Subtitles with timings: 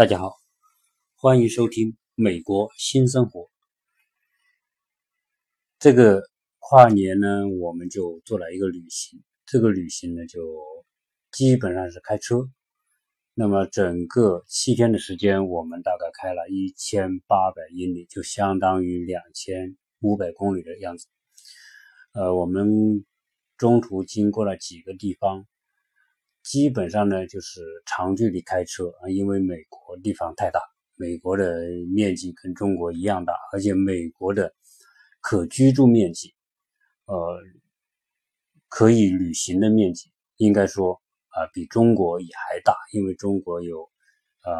[0.00, 0.32] 大家好，
[1.14, 3.40] 欢迎收听《美国新生活》。
[5.78, 6.22] 这个
[6.58, 9.22] 跨年呢，我们就做了一个旅行。
[9.44, 10.40] 这个旅行呢，就
[11.32, 12.48] 基本上是开车。
[13.34, 21.08] 那么整个七天的时间，我们大概开了一千八百英里，就相当于两千五百公里的样子。
[22.12, 23.04] 呃，我们
[23.58, 25.46] 中途经过了几个地方。
[26.42, 30.60] 基本上呢，就是长距离开车啊，因为美国地方太大，
[30.96, 34.52] 美国的面积跟中国一样大，而且美国的
[35.20, 36.34] 可居住面积，
[37.04, 37.40] 呃，
[38.68, 40.94] 可以旅行的面积，应该说
[41.28, 43.82] 啊，比中国也还大，因为中国有
[44.42, 44.50] 呃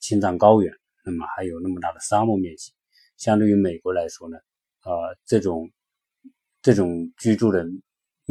[0.00, 0.72] 青藏高原，
[1.04, 2.72] 那么还有那么大的沙漠面积，
[3.18, 4.38] 相对于美国来说呢，
[4.84, 5.70] 呃，这种
[6.62, 7.64] 这种居住的。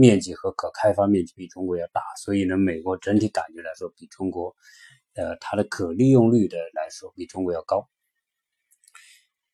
[0.01, 4.55] 面积和可开发面积比中国要大，所以呢，美国整体感觉来说比中国，
[5.13, 7.87] 呃，它的可利用率的来说比中国要高。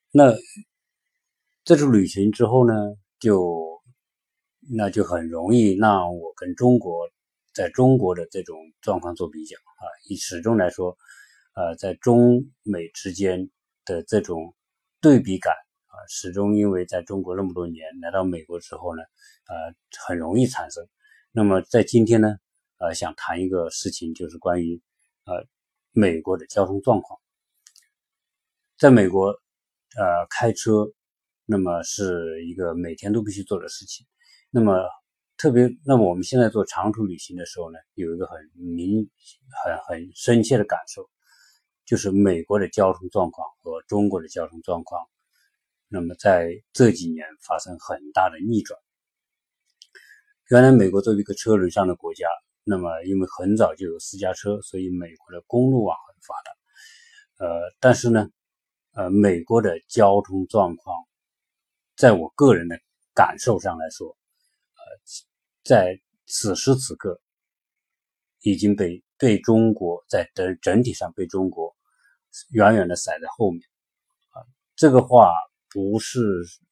[0.09, 0.33] 那
[1.65, 2.73] 这次旅行之后呢，
[3.19, 3.81] 就
[4.73, 7.09] 那就很容易让我跟中国
[7.53, 10.97] 在中国的这种状况做比较啊，以始终来说，
[11.55, 13.49] 呃，在中美之间
[13.83, 14.55] 的这种
[15.01, 15.53] 对比感。
[16.07, 19.01] 始终因为在中国那么多年，来到美国之后呢，
[19.47, 20.87] 呃，很容易产生。
[21.31, 22.37] 那么在今天呢，
[22.77, 24.81] 呃，想谈一个事情，就是关于
[25.25, 25.45] 呃
[25.91, 27.19] 美国的交通状况。
[28.77, 30.87] 在美国，呃，开车，
[31.45, 34.05] 那么是一个每天都必须做的事情。
[34.51, 34.83] 那么
[35.37, 39.09] 特别，那么我们现在做长途旅行的时候呢，有一个很明、
[39.63, 41.09] 很很深切的感受，
[41.85, 45.07] 就是美国的交通状况和中国的交通状况。
[45.89, 48.77] 那么在这几年发生很大的逆转。
[50.49, 52.25] 原来美国作为一个车轮上的国家，
[52.63, 57.45] 那么因为很早就有私家车，所以美国的公路网很发达。
[57.45, 58.29] 呃，但是呢，
[58.95, 60.95] 呃，美国的交通状况，
[61.95, 62.77] 在我个人的
[63.13, 64.81] 感受上来说，呃，
[65.63, 67.21] 在此时此刻
[68.41, 71.75] 已经被被中国在整整体上被中国
[72.51, 73.61] 远远的甩在后面。
[74.31, 74.43] 啊，
[74.75, 75.33] 这个话。
[75.69, 76.19] 不是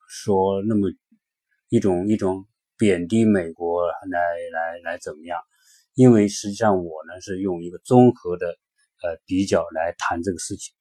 [0.10, 0.90] 说那么
[1.70, 2.46] 一种一种
[2.78, 4.20] 贬低美国来
[4.52, 5.40] 来来怎么样？
[5.94, 8.48] 因为实际上我呢是用一个综合的
[9.02, 10.74] 呃比较来谈这个事情。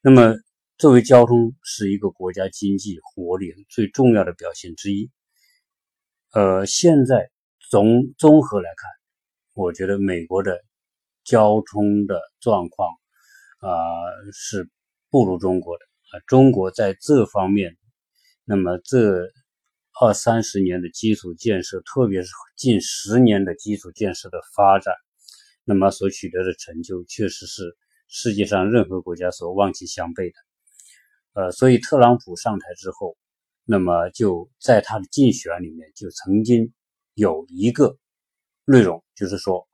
[0.00, 0.34] 那么
[0.78, 5.10] 作为交通是一个国家经济活力最重要的表现之一。
[6.32, 7.30] 呃，现在
[7.68, 8.88] 总综合来看，
[9.52, 10.58] 我觉得美国的
[11.24, 12.88] 交通的状况
[13.58, 13.68] 啊
[14.32, 14.70] 是
[15.10, 15.89] 不如中国的。
[16.12, 17.76] 啊，中国在这方面，
[18.44, 19.30] 那么这
[20.00, 24.92] 二三十年的基础建设，特别是近十年的基础建设的发展，
[25.64, 27.76] 那么所取得的成就，确实是
[28.08, 30.34] 世界上任何国家所望其项背的。
[31.34, 33.16] 呃，所以特朗普上台之后，
[33.64, 36.72] 那么就在他的竞选里面就曾经
[37.14, 37.96] 有一个
[38.64, 39.68] 内容，就是说，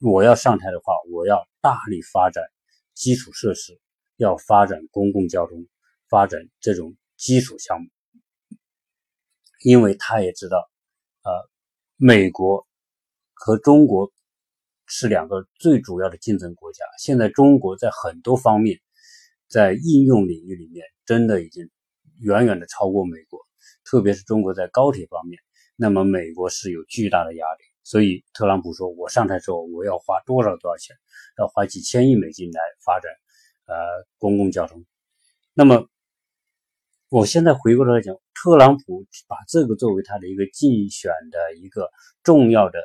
[0.00, 2.44] 我要上台的话，我要大力发展
[2.92, 3.80] 基础设施，
[4.18, 5.66] 要发展公共交通。
[6.08, 7.88] 发展这种基础项目，
[9.62, 10.70] 因为他也知道，
[11.22, 11.50] 呃，
[11.96, 12.66] 美国
[13.34, 14.10] 和中国
[14.86, 16.84] 是两个最主要的竞争国家。
[16.98, 18.80] 现在中国在很多方面，
[19.48, 21.68] 在应用领域里面，真的已经
[22.20, 23.40] 远远的超过美国，
[23.84, 25.38] 特别是中国在高铁方面，
[25.76, 27.64] 那么美国是有巨大的压力。
[27.84, 30.96] 所以特朗普说，我上台之后，我要花多少多少钱，
[31.36, 33.10] 要花几千亿美金来发展
[33.66, 33.74] 呃
[34.16, 34.86] 公共交通，
[35.52, 35.86] 那么。
[37.10, 41.88] 我现在回过头来讲，特朗普把这个作为他的一个竞选的一个
[42.22, 42.78] 重要的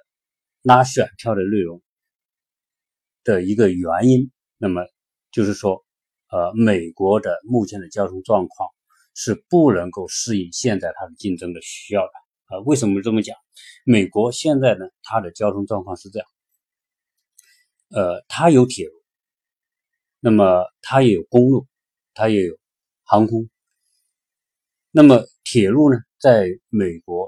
[0.61, 1.81] 拉选票的内容
[3.25, 4.81] 的一个原因，那么
[5.29, 5.83] 就是说，
[6.29, 8.69] 呃，美国的目前的交通状况
[9.13, 12.11] 是不能够适应现在它的竞争的需要的
[12.45, 12.59] 啊。
[12.61, 13.35] 为什么这么讲？
[13.83, 16.27] 美国现在呢，它的交通状况是这样，
[17.89, 18.93] 呃，它有铁路，
[20.21, 21.67] 那么它也有公路，
[22.13, 22.57] 它也有
[23.03, 23.49] 航空。
[24.95, 27.27] 那么铁路呢，在美国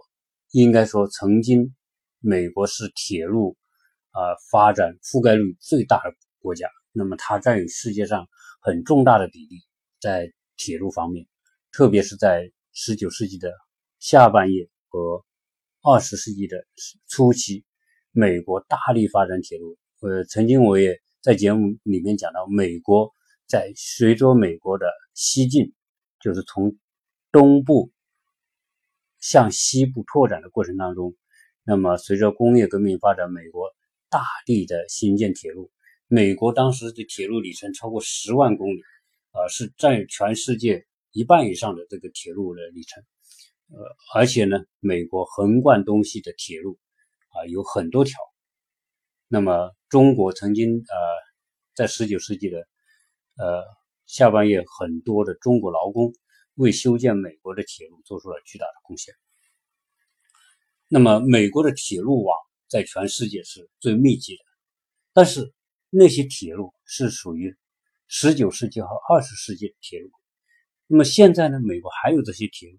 [0.52, 1.74] 应该说曾经，
[2.20, 3.58] 美国是铁路
[4.12, 4.22] 啊
[4.52, 6.70] 发展覆盖率最大的国家。
[6.92, 8.28] 那么它占有世界上
[8.62, 9.56] 很重大的比例，
[10.00, 11.26] 在铁路方面，
[11.72, 13.52] 特别是在十九世纪的
[13.98, 15.26] 下半叶和
[15.82, 16.64] 二十世纪的
[17.08, 17.66] 初期，
[18.12, 19.76] 美国大力发展铁路。
[20.02, 23.12] 呃，曾经我也在节目里面讲到，美国
[23.48, 24.86] 在随着美国的
[25.16, 25.74] 西进，
[26.22, 26.78] 就是从
[27.36, 27.92] 东部
[29.20, 31.18] 向西部拓展的过程当中，
[31.66, 33.76] 那么随着工业革命发展，美国
[34.10, 35.70] 大力的新建铁路，
[36.08, 38.80] 美国当时的铁路里程超过十万公里，
[39.32, 43.04] 啊，是占全世界一半以上的这个铁路的里程。
[43.68, 43.84] 呃，
[44.14, 46.80] 而且呢，美国横贯东西的铁路
[47.32, 48.18] 啊有很多条。
[49.28, 50.96] 那么，中国曾经呃，
[51.76, 52.60] 在十九世纪的
[53.36, 53.62] 呃
[54.06, 56.14] 下半叶，很多的中国劳工
[56.56, 59.14] 为修建美国的铁路做出了巨大的贡献。
[60.88, 62.38] 那么，美国的铁路网
[62.68, 64.44] 在全世界是最密集的，
[65.14, 65.54] 但是
[65.90, 67.58] 那些铁路是属于
[68.08, 70.12] 十九世纪和二十世纪的铁路。
[70.86, 72.78] 那么现在呢，美国还有这些铁路。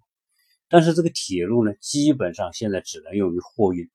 [0.69, 3.91] 但是这个铁路呢，基本上现在只能用于货运，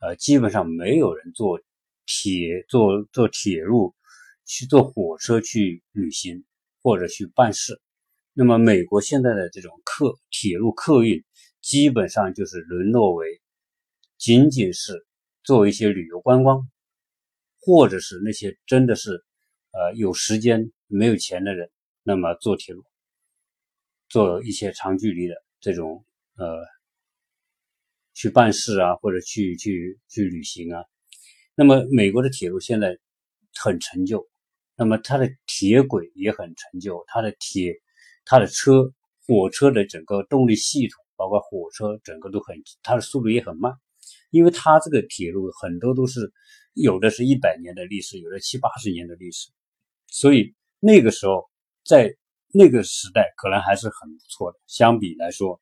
[0.00, 1.60] 呃，基本上没有人坐
[2.06, 3.94] 铁坐坐铁路
[4.46, 6.44] 去坐火车去旅行
[6.82, 7.81] 或者去办事。
[8.34, 11.22] 那么美国现在的这种客铁路客运，
[11.60, 13.40] 基本上就是沦落为
[14.18, 15.06] 仅仅是
[15.44, 16.68] 做一些旅游观光，
[17.60, 19.24] 或者是那些真的是
[19.72, 21.70] 呃有时间没有钱的人，
[22.02, 22.84] 那么坐铁路
[24.08, 25.34] 做一些长距离的。
[25.60, 26.58] 这种呃，
[28.14, 30.82] 去办事啊，或者去去去旅行啊，
[31.54, 32.98] 那么美国的铁路现在
[33.54, 34.28] 很陈旧，
[34.74, 37.80] 那么它的铁轨也很陈旧，它的铁、
[38.32, 38.90] 它的车、
[39.26, 43.70] 火车的整个动力系统，包括火车整个都很，它的速度也很慢，
[44.30, 46.32] 因为它这个铁路很多都是
[46.72, 49.50] 有的是一百年的历史，有的七八十年的历史，
[50.06, 51.50] 所以那个时候
[51.84, 52.16] 在。
[52.54, 55.58] 那个时代可能还是很不错的，相比来说，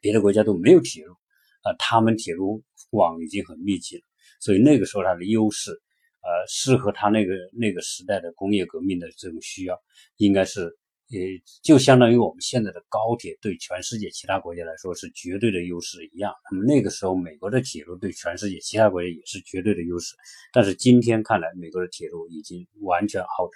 [0.00, 1.14] 别的国家都没有铁路，
[1.62, 4.02] 啊，他们铁路网已经很密集了，
[4.40, 9.80] 所以那个时候它的优势，呃，适合他那个那个时代的工业革命的这种需要，
[10.16, 10.76] 应该是，
[11.10, 11.18] 呃，
[11.62, 16.32] 就相当于我们现在的高铁对全世界其他国家来说是绝对的优势一样。
[16.50, 20.14] 那么那个时候美国的铁路对全世界其他国家也是绝对的优势，
[20.52, 23.52] 但是今天看来，美国的铁路已经完全 out，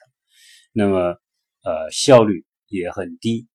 [0.73, 1.17] 那么。
[1.67, 3.49] 呃，效率也很低，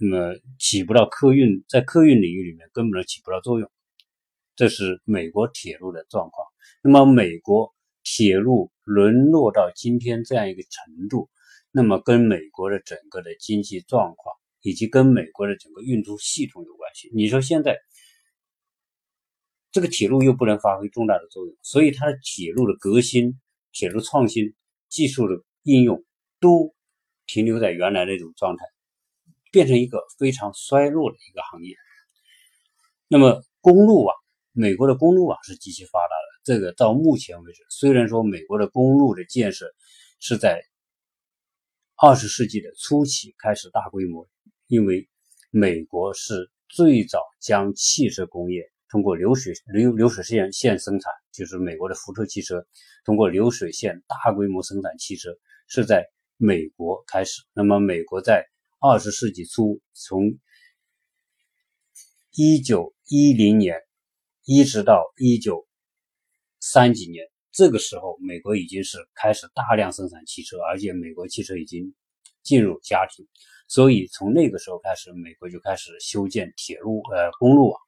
[0.00, 3.70] 那么起不到客运，在客运领域里面根本起不到作用，
[4.56, 6.44] 这是美国铁路的状况。
[6.82, 11.30] 那么美国铁路沦落到今天这样一个程度，
[11.78, 17.08] 那么跟美国的整个的经济状况以及跟美国的整个运输系统有关系。
[17.14, 17.78] 你说现在
[19.70, 23.38] 这个铁路又不能发挥重大的作用，所以它的铁路的革新、
[23.70, 24.54] 铁路创新、
[24.88, 26.04] 技术的应用
[26.40, 26.74] 都。
[27.30, 28.64] 停留在原来那种状态，
[29.52, 31.76] 变成一个非常衰落的一个行业。
[33.06, 34.16] 那么公路网，
[34.52, 36.40] 美国的公路网是极其发达的。
[36.42, 39.66] 这个到目前为止，虽然说美国的公路的建设
[40.20, 40.62] 是在
[42.00, 44.28] 二十世纪的初期开始大规模，
[44.66, 45.08] 因为
[45.50, 52.66] 美国是最早将汽车工业通过流水流流水线线生产，就是美国的福特汽车
[53.04, 55.30] 通过流水线大规模生产汽车
[55.66, 56.04] 是在。
[56.40, 58.46] 美国开始，那么美国在
[58.78, 60.38] 二十世纪初，从
[62.30, 63.74] 一九一零年
[64.44, 65.66] 一直到一九
[66.60, 67.26] 三几年，
[67.58, 71.92] 这个时候，美国已经是开始大量生产汽车，而且美国汽车已经
[72.44, 73.26] 进入家庭，
[73.66, 77.80] 所以从那个时候开始，美国就开始修建铁路，呃，公路网。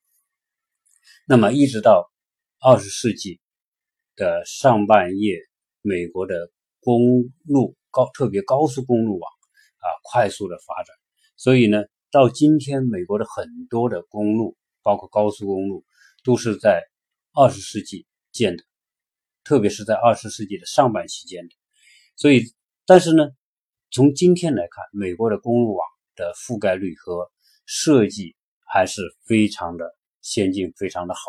[1.24, 2.10] 那么一直到
[2.58, 3.38] 二十世纪
[4.16, 5.38] 的上半叶，
[5.82, 6.50] 美国的
[6.80, 7.76] 公路。
[7.92, 9.32] 高特别高速公路网
[9.78, 10.96] 啊，快速的发展，
[11.36, 15.84] 所以呢，到今天美国的很多的公路，包括高速公路，
[16.24, 16.82] 都是在
[17.34, 18.64] 二十世纪建的，
[19.50, 21.54] 特别是在二十世纪的上半期间的。
[22.14, 22.44] 所以，
[22.86, 23.30] 但是呢，
[23.90, 27.28] 从今天来看，美国的公路网的覆盖率和
[27.66, 31.20] 设计还是非常的先进，非常的好。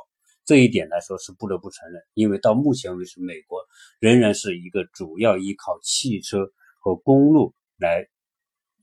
[0.45, 3.59] 这一点来说是不得不承认，因为到目前为止，美国
[3.99, 8.07] 仍然是一个主要依靠汽车和公路来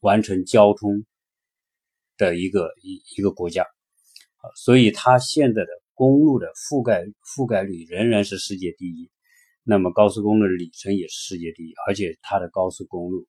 [0.00, 1.07] 完成交通
[2.16, 9.09] 的一个一一个国家，啊，所以它现在的公路的覆盖覆盖率仍然是世界第一，
[9.69, 13.27] 那么高速公路的里程也是世界第一，而且它的高速公路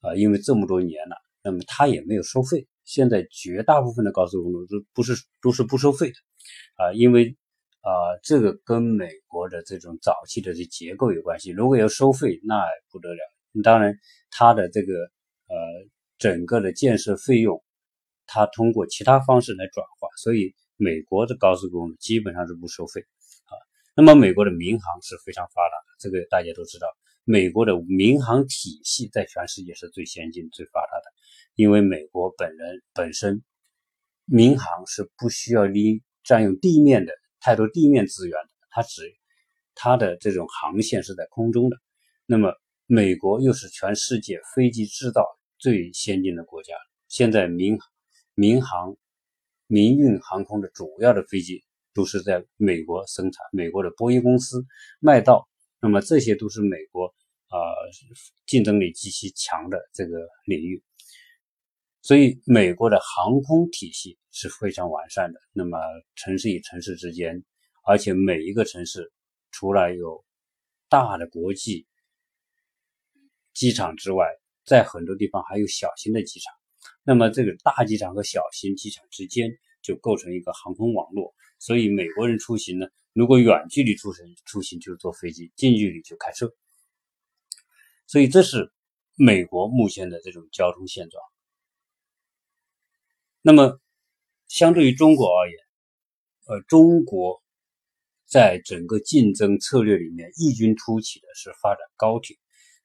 [0.00, 6.14] 啊，因为这么多年了，那么它也没有收费，现在绝大部分的高速公路都不是都是不收费的，
[6.76, 7.36] 啊，因为。
[7.84, 7.90] 啊，
[8.22, 11.50] 这个跟美国的这种早期的这结构有关系。
[11.50, 13.18] 如果要收费，那不得了。
[13.64, 13.98] 当然，
[14.30, 15.56] 它的这个呃
[16.16, 17.60] 整个的建设费用，
[18.24, 23.04] 它通过其他方式来转化，所以美国的高速公路基本上是不收费。
[23.94, 26.86] 那么，美国的民航是非常发达的，这个大家都知道。
[27.24, 31.04] 美国的民航体系在全世界是最先进、最发达的，
[31.54, 33.44] 因为美国本人本身
[34.24, 37.12] 民航是不需要离占用地面的。
[37.38, 38.38] 太多地面资源，
[38.70, 39.02] 它只
[39.74, 41.76] 它的这种航线是在空中的。
[42.24, 42.54] 那么
[42.86, 45.26] 美国又是全世界飞机制造
[45.58, 46.74] 最先进的国家，
[47.08, 47.78] 现在民
[48.34, 48.96] 民航、
[49.66, 51.62] 民运航空的主要的飞机
[51.94, 54.64] 都是在美国生产，美国的波音公司、
[55.00, 55.48] 卖到，
[55.80, 57.06] 那么这些都是美国
[57.48, 57.58] 啊
[58.46, 60.82] 竞争力极其强的这个领域。
[62.04, 65.38] 所以，美国的航空体系是非常完善的。
[65.52, 65.78] 那么，
[66.16, 67.44] 城市与城市之间，
[67.86, 69.12] 而且每一个城市
[69.52, 70.24] 除了有
[70.88, 71.86] 大的国际
[73.54, 74.26] 机场之外，
[74.64, 76.52] 在很多地方还有小型的机场。
[77.04, 79.48] 那么，这个大机场和小型机场之间
[79.82, 81.34] 就构成一个航空网络。
[81.58, 86.52] 所以，美国人出行呢，如果远距离出行，出行就是坐飞机；近距离就开车。
[88.06, 88.72] 所以，这是
[89.14, 91.22] 美国目前的这种交通现状。
[93.42, 93.80] 那么，
[94.48, 95.58] 相对于中国而言，
[96.46, 97.42] 呃，中国
[98.26, 102.36] 在整个竞争策略里面异军突起的是发展高铁。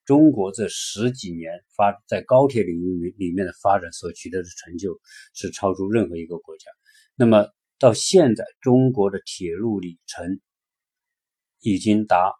[0.06, 4.98] 中国这十几年发在高铁领域里面的发展所取得的成就，
[5.34, 6.72] 是超出任何一个国家。
[7.20, 7.48] 那么
[7.80, 10.40] 到现在，中国的铁路里程
[11.60, 12.32] 已经达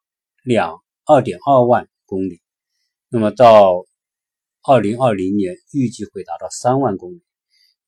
[0.44, 2.44] 两二点二万公里，
[3.10, 3.88] 那么到
[4.62, 7.24] 二零二零年预计会达到三万公里。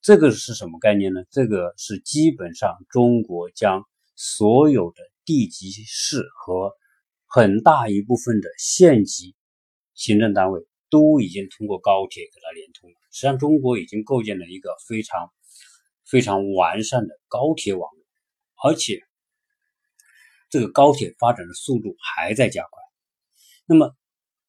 [0.01, 1.21] 这个是什么概念呢？
[1.29, 3.83] 这个是基本上中国将
[4.15, 6.73] 所有的地级市和
[7.27, 9.35] 很大一部分的县级
[9.93, 12.95] 行政单位都已经通过高铁给它连通了。
[13.11, 15.31] 实际上，中国已经构建了一个非常
[16.09, 18.03] 非常完善的高铁网络，
[18.63, 19.01] 而且
[20.49, 22.81] 这个高铁发展的速度还在加快。
[23.65, 23.95] 那么，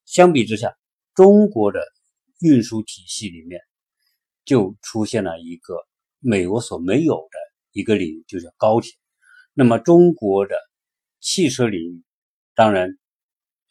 [0.04, 0.76] 相比之下，
[1.14, 1.80] 中国的
[2.40, 3.60] 运输体系里面。
[4.46, 5.76] 就出现了一个
[6.18, 7.38] 美国所没有的
[7.72, 8.90] 一个领域，就叫高铁。
[9.52, 10.56] 那么中国的
[11.20, 12.02] 汽车领域，
[12.56, 12.98] 当然，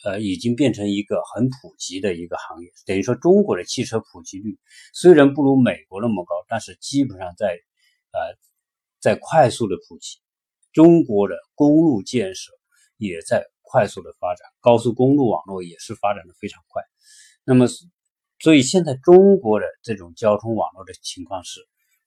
[0.06, 2.72] 呃，已经变成一个很普及的一个行业。
[2.86, 4.58] 等于说，中国的汽车普及率
[4.94, 7.60] 虽然不如美国那么高，但是基本上在
[8.12, 8.38] 呃
[9.00, 10.20] 在快速的普及。
[10.72, 12.52] 中国的公路建设
[12.98, 16.84] 也在快速的发展，高速公路网络也是发展的非常快。
[17.44, 17.68] 那么。
[18.42, 21.60] 所以现在中国的这种交通网络的情况是，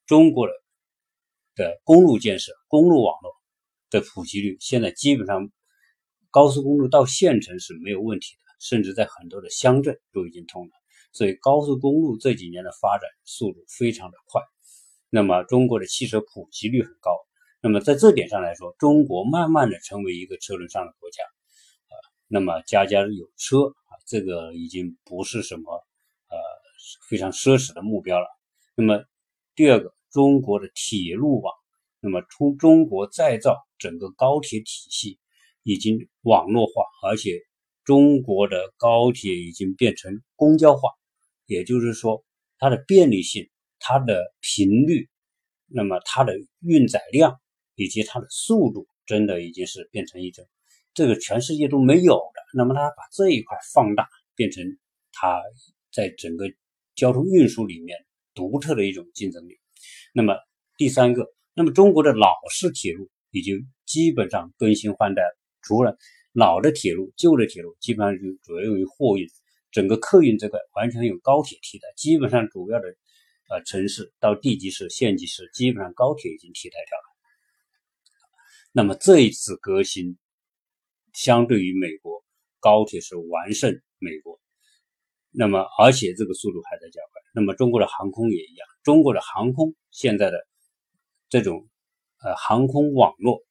[0.07, 0.53] 中国的
[1.53, 3.31] 的公路建设、公路网络
[3.91, 5.51] 的普及率现在基本上
[6.31, 10.71] 高速公路到县城是没有问题的，甚至在很多的乡镇都已经通了。
[11.11, 14.41] 所以高速公路这几年的发展速度非常的快。
[15.13, 17.11] 那么中国的汽车普及率很高。
[17.61, 21.93] 那么在这点上来说，中国慢慢的成为一个车轮上的国家啊。
[22.27, 25.85] 那么家家有车啊，这个已经不是什么
[26.29, 26.37] 呃。
[27.07, 28.27] 非常奢侈的目标了。
[28.75, 29.05] 那么，
[29.55, 31.53] 第二个，中国的铁路网，
[32.01, 35.17] 那么从中国再造整个高铁体系
[35.63, 37.39] 已经网络化，而且
[37.85, 40.89] 中国的高铁已经变成公交化，
[41.45, 42.25] 也就是说，
[42.59, 43.49] 它的便利性、
[43.83, 45.09] 它的频率，
[45.67, 47.39] 那么它的运载量
[47.75, 50.47] 以及它的速度，真的已经是变成一种
[50.93, 52.41] 这个全世界都没有的。
[52.55, 54.63] 那么，它把这一块放大，变成
[55.11, 55.41] 它
[55.91, 56.45] 在整个。
[56.95, 57.97] 交通运输里面
[58.35, 59.57] 独特的一种竞争力。
[60.13, 60.35] 那么
[60.77, 61.25] 第三个，
[61.55, 65.35] 那么中国的老式铁路已经基本上更新换代了。
[65.63, 65.97] 除了
[66.33, 69.27] 老的铁路、旧的铁路，基本上就主要用于货运，
[69.71, 71.87] 整个客运这块完全用高铁替代。
[71.97, 72.95] 基本上主要的
[73.53, 77.03] 呃城市到地级市、县级市，基本上高铁已经替代掉了。
[78.71, 80.17] 那么这一次革新，
[81.13, 82.25] 相对于美国，
[82.59, 84.39] 高铁是完胜美国。
[85.29, 87.21] 那么，而且这个速度还在加快。
[87.35, 88.67] 那么，中国的航空也一样。
[88.83, 90.47] 中国的航空现在的
[91.29, 91.67] 这种
[92.23, 93.43] 呃航空网络，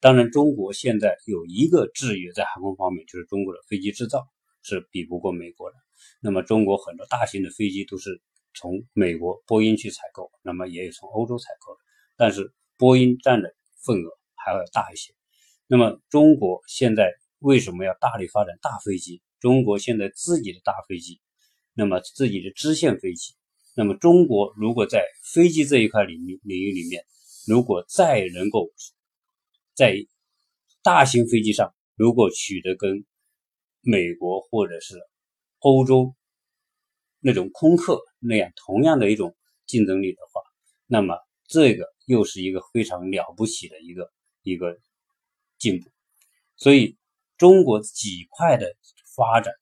[0.00, 4.28] 当然，中国现在有一个制约在航空方面，就是中国的飞机制造
[4.62, 5.76] 是比不过美国的。
[6.20, 8.20] 那么，中国很多大型的飞机都是
[8.56, 11.80] 从美国波音去采购，那么也有从欧洲采购的，
[12.16, 15.14] 但是波音占的份额还要大一些。
[15.68, 19.20] 那么，中国现在为什么要大力发展大飞机？
[19.40, 21.20] 中国现在自己的大飞机，
[21.74, 23.34] 那么自己的支线飞机，
[23.74, 27.04] 那么中国如果在飞机这一块领域领域里面，
[27.46, 28.70] 如果再能够
[29.74, 29.94] 在
[30.82, 33.04] 大型飞机上，如果取得跟
[33.82, 34.94] 美国或者是
[35.58, 36.14] 欧洲
[37.20, 40.40] 那种空客那样同样的一种竞争力的话，
[40.86, 41.16] 那么
[41.46, 44.10] 这个又是一个非常了不起的一个
[44.42, 44.78] 一个
[45.58, 45.90] 进步。
[46.56, 46.96] 所以
[47.38, 48.74] 中国几块的。
[49.16, 49.54] 发展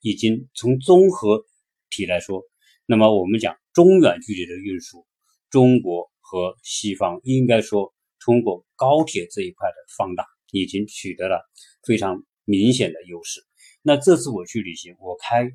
[0.00, 1.44] 已经从综合
[1.90, 2.42] 体来说，
[2.86, 5.06] 那么我们讲中远距离的运输，
[5.48, 11.48] 中国和西方应该说通过高铁这一块的放大，已经取得了
[11.86, 13.46] 非常明显的优势。
[13.80, 15.48] 那这次我去旅行，我开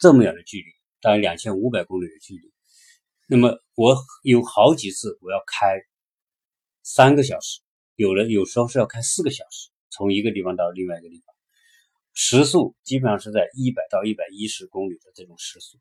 [0.00, 0.64] 这么远的距离，
[1.04, 2.50] 大概两千五百公里的距离，
[3.28, 5.78] 那么我有好几次我要开
[6.82, 7.60] 三个小时，
[7.94, 11.34] 有的有时候是要开四个小时，从一个地方到另外一个地方，
[12.14, 15.78] 时速基本上是在一百到一百一十公里的这种时速，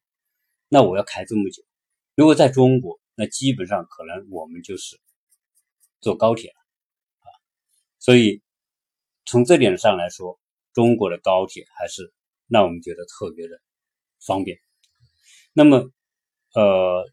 [0.68, 1.64] 那我要开这么久，
[2.16, 5.00] 如果在中国，那基本上可能我们就是
[6.02, 6.60] 坐高铁了
[7.20, 7.32] 啊，
[7.98, 8.42] 所以
[9.24, 10.38] 从这点上来说，
[10.74, 12.14] 中国的高铁还是
[12.48, 13.62] 让我们觉得特别的
[14.20, 14.60] 方便。
[15.56, 15.92] 那么，
[16.56, 17.06] 呃，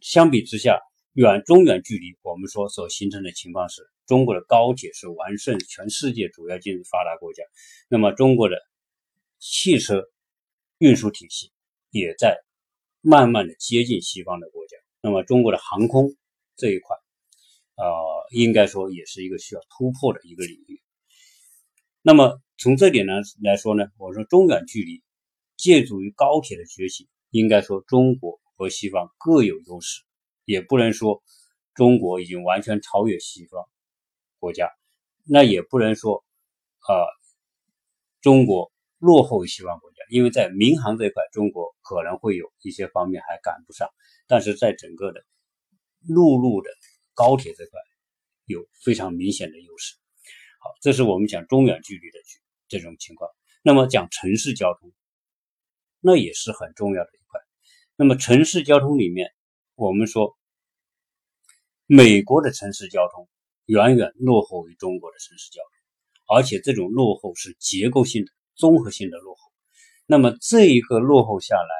[0.00, 0.78] 相比之下，
[1.12, 7.42] 远中远距离，我们说所形成的情况是，中国的高铁是完胜全世界主要经济发达国家，
[7.88, 8.56] 那么中国的
[9.40, 10.04] 汽车
[10.78, 11.50] 运输体系
[11.90, 12.38] 也在
[13.00, 14.76] 慢慢的接近西方的国家。
[15.00, 16.14] 那么中国的航空
[16.56, 16.96] 这一块，
[17.74, 17.84] 呃，
[18.30, 20.80] 应该说也是一个需要突破的一个领域。
[22.02, 25.02] 那么从这点呢来说呢，我说中远距离
[25.56, 30.02] 借助于高铁的崛起，应该说中国和西方各有优势，
[30.44, 31.22] 也不能说
[31.74, 33.64] 中国已经完全超越西方
[34.38, 34.70] 国家，
[35.24, 36.24] 那也不能说
[36.80, 36.92] 啊
[38.20, 43.88] 中国落后于西方国家，因为在民航这一块，中国可能会有一些方面还赶不上。
[44.26, 45.24] 但是在整个的
[46.06, 46.70] 陆路的
[47.14, 47.80] 高铁这块
[48.44, 49.96] 有非常明显的优势。
[50.58, 52.18] 好，这是我们讲中远距离的
[52.68, 53.30] 这种情况。
[53.62, 54.92] 那么讲城市交通，
[56.00, 57.40] 那也是很重要的一块。
[57.96, 59.30] 那么城市交通里面，
[59.74, 60.36] 我们说
[61.86, 63.28] 美国的城市交通
[63.66, 69.52] 远远落后于中国的城市交通，而且这种落后是结构性的、综合性的落后。
[70.06, 71.74] 那么这一个落后下来，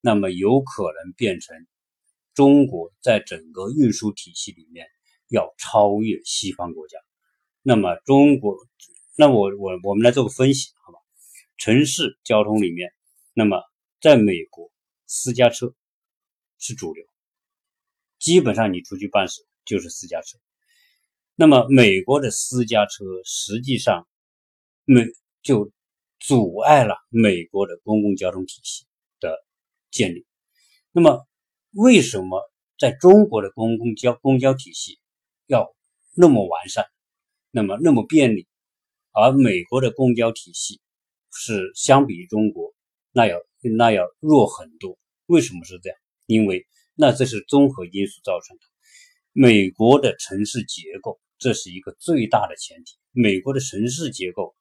[0.00, 1.56] 那么有可能变成。
[2.34, 4.88] 中国在整个运输体系里面
[5.28, 6.98] 要超越西方国家，
[7.62, 8.56] 那么中国，
[9.16, 10.98] 那我我我们来做个分析，好吧？
[11.58, 12.92] 城市交通里面，
[13.34, 13.62] 那么
[14.00, 14.72] 在美国
[15.06, 15.74] 私家车
[16.58, 17.04] 是主流，
[18.18, 20.38] 基本上你出去办事就是私家车。
[21.34, 24.08] 那么美国的私家车实际上
[24.84, 25.04] 美
[25.42, 25.70] 就
[26.18, 28.86] 阻碍了美国的公共交通体系
[29.20, 29.44] 的
[29.90, 30.24] 建立，
[30.90, 31.26] 那么。
[31.76, 32.40] 为什么
[32.78, 35.00] 在中国的公共交公交体系
[35.48, 35.74] 要
[36.14, 36.86] 那么完善，
[37.50, 38.46] 那么那么便利，
[39.10, 40.80] 而美国的公交体系
[41.32, 42.73] 是相比于中国
[43.14, 43.40] 那要
[43.78, 44.98] 那要弱很多？
[45.26, 45.98] 为什么是这样？
[46.26, 48.62] 因为那这是综合因素造成的。
[49.32, 52.96] 美国的城市结构这是一个最大的前提。
[53.12, 54.54] 美国的城市结构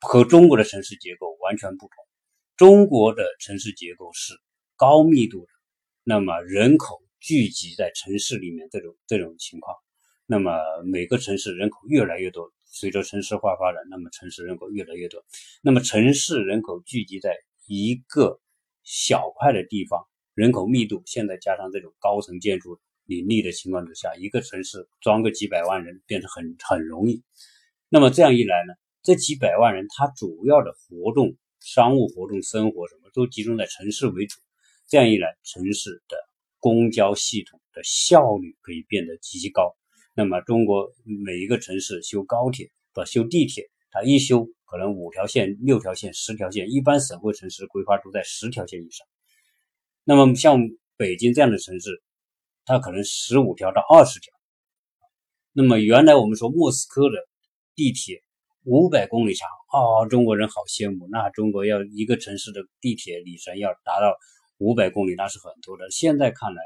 [0.00, 1.90] 和中国的城市结构完全不同。
[2.56, 4.40] 中国的城市结构是。
[4.74, 5.52] 高密度的，
[6.02, 9.76] 那么人口聚集在城市里面这种这种情况，
[10.26, 10.50] 那么
[10.84, 15.22] 每个城市人口越来越多，随着城市化发展，那么城市人口越来越多，
[15.60, 18.40] 那么城市人口聚集在一个
[18.82, 27.22] 小块的地方，人口密度现在加上这种高层建筑林立的情况之下，一个城市装个几百万人变成很很容易。
[27.88, 34.40] 那么这样一来呢，这几百万人他主要的活动、商务活动、生活什么都集中在城市为主。
[34.88, 36.16] 这样一来，城市的
[36.58, 39.76] 公交系统的效率可以变得极高。
[40.14, 40.92] 那么，中国
[41.24, 49.06] 每一个城市修高铁不修地铁，它一修可能五条线、六条线、十条线，一般省会城市规划都在十条线以上。
[50.04, 50.58] 那么，像
[50.96, 52.02] 北京这样的城市，
[52.64, 54.32] 它可能十五条到二十条。
[55.52, 57.16] 那么，原来我们说莫斯科的
[57.74, 58.22] 地铁
[58.64, 61.08] 五百公里长啊，中国人好羡慕。
[61.10, 64.16] 那中国要一个城市的地铁里程要达到。
[64.58, 65.90] 五百公里那是很多的。
[65.90, 66.62] 现在看来，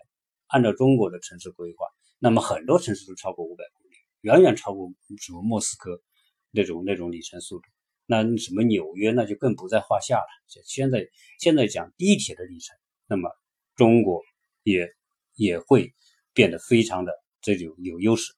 [0.48, 1.87] 按照中国的城市规划，
[2.18, 6.00] 那么很多城市都超过五百公里，远远超过什么莫斯科
[6.50, 7.64] 那种那种里程速度。
[8.07, 10.26] 那什么纽约那就更不在话下了。
[10.64, 12.76] 现在现在讲地铁的里程，
[13.07, 13.31] 那么
[13.74, 14.22] 中国
[14.62, 14.88] 也
[15.35, 15.94] 也会
[16.33, 18.33] 变得非常的这种有优势。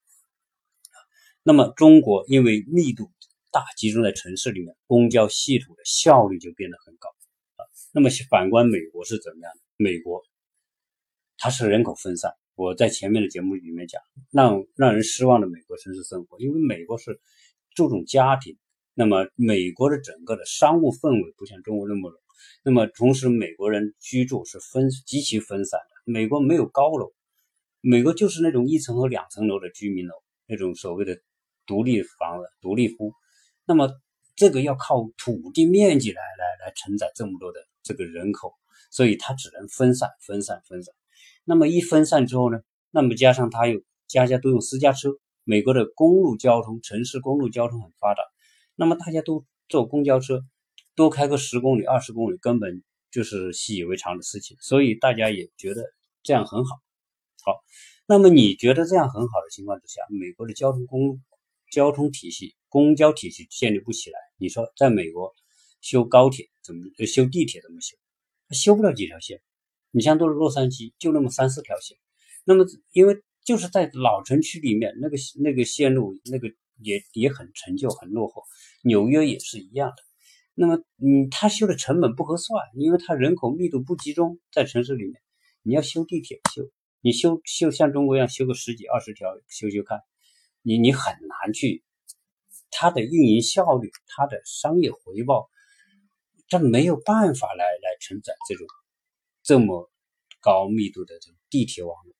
[1.42, 3.12] 那么中国因为密度
[3.50, 7.08] 大，集中在城市里面，公交系统的效率就变得很高。
[7.92, 9.60] 那么反观美国是怎么样的？
[9.76, 10.22] 美国
[11.36, 12.32] 它是人口分散。
[12.58, 17.20] 我在前面的节目里面讲，让让人失望的美国城市生活，因为美国是
[17.72, 18.58] 注重家庭。
[18.94, 22.18] 那么美国的整个的商务氛围不像中国那么浓。
[22.64, 26.12] 那么同时，美国人居住是分极其分散的。
[26.12, 27.12] 美国没有高楼，
[27.80, 30.16] 美国就是那种一层和两层楼的居民楼，
[30.48, 31.16] 那种所谓的
[31.64, 33.12] 独立房子、独立屋。
[33.66, 33.88] 那么
[34.34, 37.60] 这个要靠土地面积来来来承载这么多的。
[37.84, 38.52] 这个人口，
[38.90, 40.92] 所以它只能分散、分散、分散。
[41.48, 42.60] 那么一分散之后呢？
[42.90, 48.20] 那么加上他又家家都用私家车，美国的公路交通、城市公路交通很发达。
[48.76, 50.44] 那么大家都坐公交车，
[50.94, 55.84] 多开个十公里、二十公里，根本就是习以为常的事情，所以大家也觉得
[56.22, 56.76] 这样很好。
[57.42, 57.64] 好，
[58.06, 61.18] 那么你觉得这样很好的情况之下，美国的交通公路
[61.72, 65.32] 交通体系、公交体系建立不起来，你说在美国
[65.80, 67.96] 修高铁怎么修地铁怎么修？
[68.50, 69.40] 修不了几条线。
[69.90, 71.96] 你像都是洛杉矶，就那么三四条线。
[72.44, 76.48] 那么因为就是在老城区里面，那个那个线路那个
[76.82, 78.42] 也也很陈旧、很落后。
[78.82, 79.96] 纽约也是一样的。
[80.54, 85.20] 那么嗯，他修的成本不合算，因为他人口密度不集中在城市里面。
[85.62, 86.62] 你要修地铁修，
[87.00, 90.00] 你修修像中国一样修个十几二十条修修看，
[90.62, 91.84] 你你很难去，
[92.70, 95.50] 它的运营效率、它的商业回报，
[96.48, 98.66] 这没有办法来来承载这种。
[99.48, 99.90] 这么
[100.42, 102.14] 高密度的这个地铁网络，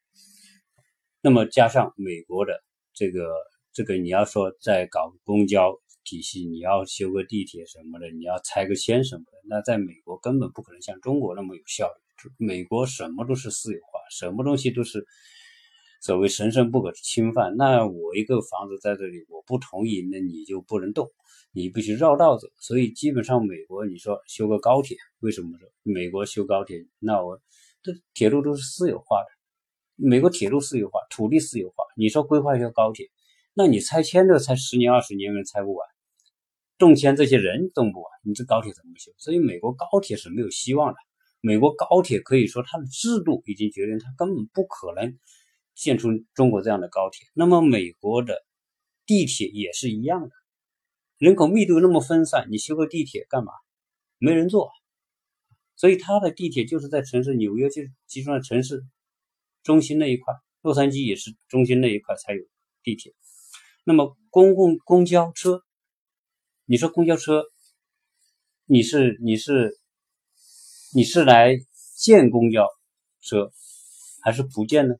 [1.21, 2.64] 那么加上美国的
[2.95, 3.35] 这个
[3.75, 12.33] 这个，你要说在搞公交体系，你要修个地铁什么的，你要拆个线什么的，那在美国根本不可能像中国那么有效率。
[12.38, 15.07] 美国什么都是私有化，什么东西都是
[16.01, 17.57] 所谓神圣不可侵犯。
[17.57, 21.11] 那我一个房子在这里，我不同意，那你就不能动。
[21.53, 26.87] 你必须绕道走，所以基本上美国你说修个高铁，为什么说美国修高铁？
[26.99, 27.41] 那我
[27.83, 29.27] 这铁路都是私有化的，
[29.97, 31.77] 美国铁路私有化，土地私有化。
[31.97, 33.07] 你说规划一条高铁，
[33.55, 35.89] 那你拆迁都才十年二十年，人拆不完，
[36.77, 39.11] 动迁这些人动不完，你这高铁怎么修？
[39.17, 40.97] 所以美国高铁是没有希望的。
[41.41, 45.19] 美国高铁可以说它的制度已经决定，它根本不可能
[45.79, 47.29] 建出中国这样的高铁。
[47.35, 48.45] 那么美国的
[49.07, 50.31] 地铁也是一样的。
[51.19, 53.53] 人口密度那么分散，你修个地铁干嘛？
[54.19, 54.71] 没人坐，
[55.77, 58.85] 所以它的地铁就是在城市，纽约就集中在城市
[59.62, 62.41] 中心那一块，洛杉矶也是中心那一块才有
[62.83, 63.14] 地铁。
[63.85, 65.62] 那么公共公交车，
[66.67, 67.45] 你说公交车，
[68.67, 69.79] 你是你是
[70.95, 71.57] 你是来
[71.97, 72.67] 建公交
[73.21, 73.53] 车
[74.23, 74.97] 还是不建呢？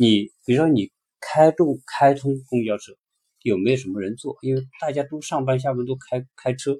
[0.00, 2.94] 你比如说你开动开通公交车。
[3.42, 4.36] 有没有什么人坐？
[4.42, 6.78] 因为大家都上班下班都开开车，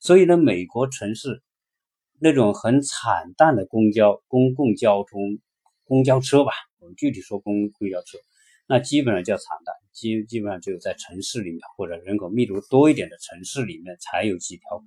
[0.00, 1.40] 所以呢，美国城市
[2.18, 5.38] 那种很惨淡的公交公共交通
[5.84, 8.18] 公交车吧，我们具体说公公交车，
[8.66, 14.84] 那基本上叫惨淡，基基本上只有在城市里面或者人口密度多一点的城市里面才有几条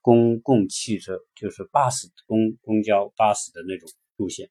[0.00, 4.50] 公共汽车，就是 bus 公公交 bus 的那种路线，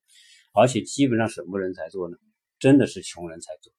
[0.58, 2.18] 而且基本上什么人才坐呢？
[2.60, 3.72] 真的是穷人才坐，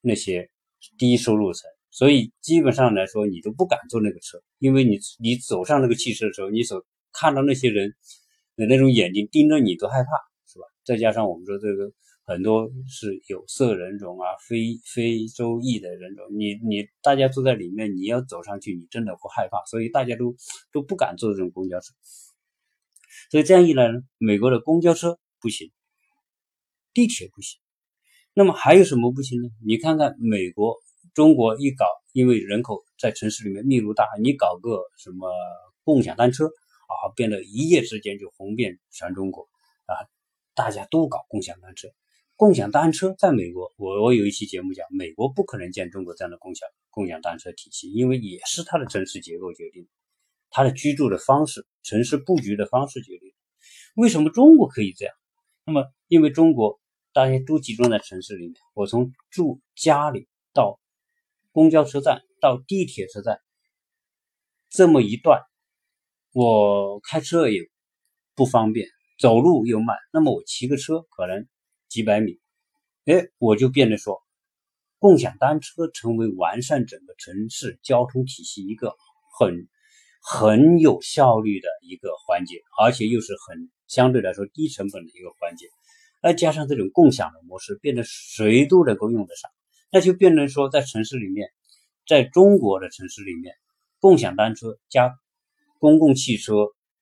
[0.00, 0.48] 那些。
[0.96, 7.96] 低收入层，所以基本上来说，你都不敢坐那个车，因为你你走上那个汽车的时候，你所看到那些人
[8.54, 10.10] 的那种眼睛盯着你都害怕，
[10.46, 10.66] 是吧？
[10.84, 11.90] 再加上我们说这个
[12.24, 20.36] 很多是有色人种啊，非非洲裔的人种，你你大家坐在里面，你要走上去，你真的会害怕，所以大家都
[20.72, 21.92] 都不敢坐这种公交车。
[23.32, 25.72] 所以这样一来呢，美国的公交车不行，
[26.92, 27.60] 地铁不行。
[28.34, 29.48] 那么还有什么不行呢？
[29.64, 30.76] 你看看美国、
[31.14, 35.28] 中国一搞，因为人口在城市里面密度大，你搞个什么
[35.82, 39.48] 共享单车啊，变得一夜之间就红遍全中国
[39.86, 39.94] 啊！
[40.54, 41.88] 大家都搞共享单车。
[42.36, 49.88] 共享单车在美国，我我有一期节目讲，美国不可能建中国这样的共享共享单车体系，因为也是它的城市结构决定，
[50.50, 53.32] 它的居住的方式、城市布局的方式决定。
[53.96, 55.14] 为什么中国可以这样？
[55.68, 56.80] 那么因为中国。
[57.14, 58.54] 大家都集中在城市里面。
[58.74, 60.78] 我从住家里到
[61.50, 63.40] 公交车站到地铁车站
[64.68, 65.40] 这么一段，
[66.32, 67.60] 我开车也
[68.36, 68.86] 不方便，
[69.18, 69.96] 走路又慢。
[70.12, 71.48] 那么我骑个车可能
[71.88, 72.38] 几百米，
[73.06, 74.22] 哎，我就变得说，
[74.98, 78.94] 共享单车成为完善整个城市交通体系一个
[79.40, 79.66] 很
[80.22, 85.66] 很有效率的一个环节，而且又是很相对来说低成本的一个环节。
[86.20, 89.50] 再加上这种共享的模式，变得谁都能够用得上，
[89.90, 91.48] 那就变成说，在城市里面，
[92.06, 93.54] 在中国的城市里面，
[94.00, 95.16] 共享单车加
[95.78, 96.54] 公共汽车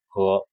[0.07, 0.47] 和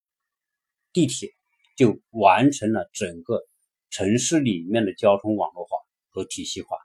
[0.94, 1.30] 地铁，
[1.76, 3.42] 就完成了整个
[3.90, 5.78] 城市里面的交通网络化
[6.10, 6.78] 和体系化。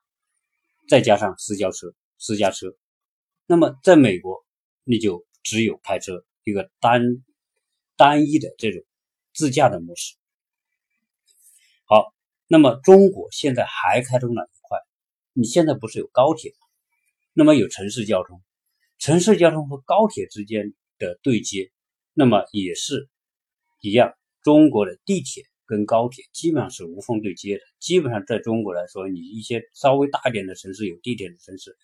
[0.88, 2.74] 再加上私交车、私家车，
[3.46, 4.44] 那么在美国，
[4.82, 7.22] 你就只有开车一个单
[7.96, 8.82] 单一的这种
[9.38, 10.16] 自驾的模式。
[11.84, 12.12] 好，
[12.48, 14.78] 那么中国现在还开通了一块，
[15.32, 16.66] 你现在不是有高铁吗？
[17.34, 18.42] 那么有城市交通，
[18.98, 21.70] 城市交通和高铁之间的对接，
[22.14, 23.08] 那么也是
[23.80, 24.12] 一样。
[24.42, 27.62] 中国的地铁跟高铁基本上是无缝对接的。
[27.78, 31.76] 基本上在中国来说，你一些稍微大一点的城市有地铁的城市，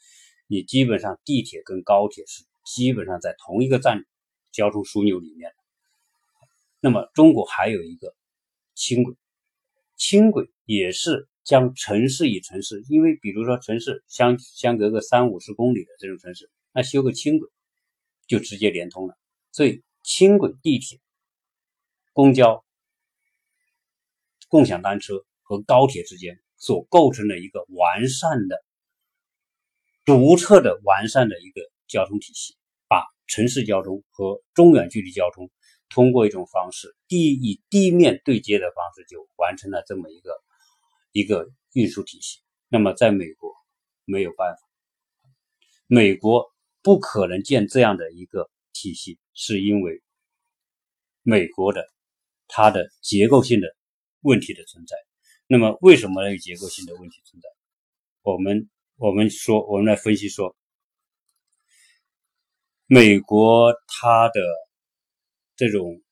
[0.49, 4.05] 你基本上地铁跟高铁是基本上在同一个站
[4.51, 5.64] 交通枢纽里面的。
[6.85, 8.15] 那么中国还有一个
[8.75, 9.15] 轻轨，
[9.97, 17.49] 轻轨也是将城市与城市，因为比如说城市相相隔个三五十公里的这种城市，那修个轻轨
[18.27, 19.17] 就直接连通了。
[19.51, 21.01] 所以轻轨、地铁、
[22.13, 22.63] 公交、
[24.49, 28.63] 共享单车和高铁之间所构成的一个完善的。
[30.05, 35.49] 独特的、完善的一个交通体系，把城市交通和中远距离交通
[35.95, 40.43] 通过一种方式，地以地面对接的方式，就完成了这么一个
[41.13, 42.41] 一个运输体系。
[42.69, 43.55] 那么，在美国
[44.05, 44.61] 没有办法，
[45.87, 46.51] 美国
[46.83, 50.03] 不可能建这样的一个体系，是因为
[51.23, 51.87] 美国的
[52.49, 53.69] 它的结构性的
[54.23, 54.97] 问题的存在。
[55.47, 57.49] 那么，为什么有结构性的问题存在？
[58.23, 58.69] 我们。
[58.97, 60.55] 我们说，我们来分析说，
[62.87, 64.41] 美国它的
[65.57, 66.03] 这种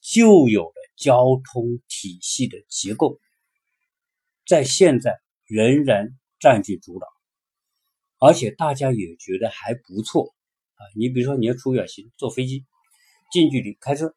[0.00, 3.18] 旧有的交通体系的结构，
[4.46, 7.06] 在现在仍然占据主导，
[8.18, 10.34] 而且大家也觉得还不错
[10.74, 10.82] 啊。
[10.94, 12.64] 你比如说，你要出远行，坐飞机，
[13.32, 14.14] 近距离开车，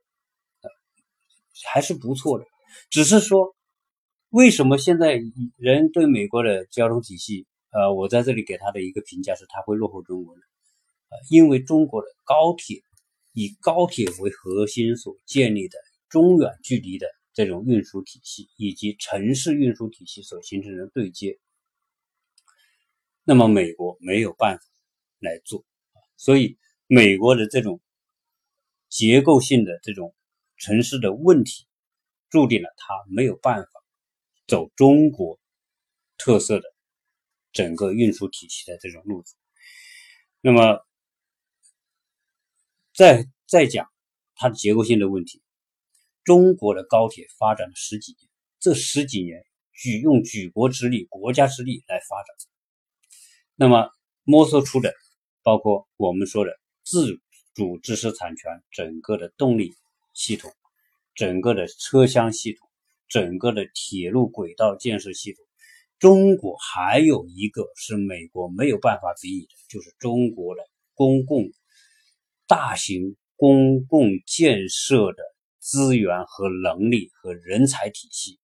[1.66, 2.46] 还是不错的。
[2.90, 3.56] 只是说，
[4.30, 5.20] 为什么现在
[5.56, 7.48] 人对美国的交通体系？
[7.72, 10.42] 呃，我在这里给他的一个评价是，他会落后中国的，
[11.10, 12.82] 呃，因为中国的高铁
[13.40, 15.78] 以高铁为核心所建立的
[16.10, 21.38] 中远距离的这种运输体系，以及城市运输体系所形成的对接，
[23.24, 24.64] 那么美国没有办法
[25.20, 25.64] 来做，
[26.16, 27.80] 所以美国的这种
[28.90, 30.16] 结构性的这种
[30.58, 31.68] 城市的问题，
[32.32, 33.70] 注定了它没有办法
[34.48, 35.40] 走中国
[36.18, 36.66] 特色的。
[37.54, 39.36] 整个运输体系的这种路子，
[40.42, 40.86] 那么
[42.98, 43.88] 再再讲
[44.34, 45.44] 它的结构性的问题。
[46.24, 48.28] 中国的高铁发展了十几年，
[48.60, 52.36] 这十几年举用举国之力、国家之力来发展，
[53.54, 53.92] 那么
[54.24, 54.92] 摸索出的
[55.44, 57.20] 包括我们说的自
[57.54, 59.76] 主知识产权、整个的动力
[60.16, 60.52] 系统、
[61.14, 62.68] 整个的车厢系统、
[63.08, 65.46] 整个的铁路轨道建设系统。
[66.00, 70.64] 中国还有一个是美国没有办法比拟的，就是中国的
[70.96, 71.52] 公共
[72.48, 75.24] 大型公共建设的
[75.60, 78.40] 资源和能力和人才体系。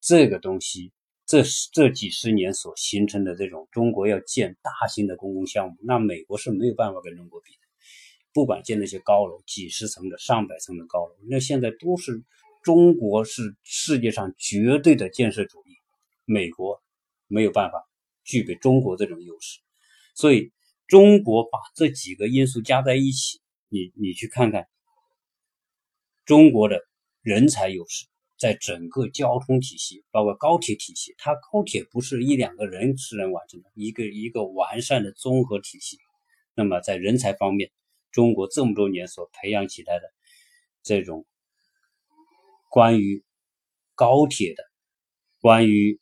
[0.00, 0.92] 这个东西，
[1.26, 1.42] 这
[1.72, 7.58] 这几十年所形成的这种中国要建大型的公共项目，那美国是没有办法跟中国比的。
[8.32, 12.22] 不管建那些高楼，几十层的、上百层的高楼，那现在都是
[12.62, 15.72] 中国是世界上绝对的建设主力，
[16.24, 16.82] 美国。
[17.30, 17.86] 没有办法
[18.24, 19.60] 具备中国这种优势，
[20.14, 20.50] 所以
[20.86, 24.66] 中国把这几个因素加在一起，你你去看看
[26.24, 26.80] 中国的
[27.22, 28.06] 人才优势，
[28.38, 35.98] 在整个交通体系，包括高铁体系，它高铁不是一两个人是能完成的，一个一个完善的综合体系。
[36.54, 37.70] 那么在人才方面，
[38.10, 40.04] 中国这么多年所培养起来的
[40.82, 41.26] 这种
[42.68, 43.24] 关于
[43.94, 44.64] 高铁的，
[45.40, 46.00] 关于。